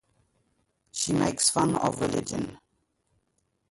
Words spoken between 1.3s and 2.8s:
fun of religion.